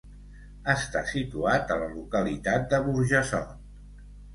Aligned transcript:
Està 0.73 1.03
situat 1.11 1.75
a 1.75 1.79
la 1.85 1.93
localitat 2.01 2.69
de 2.75 2.85
Burjassot. 2.91 3.59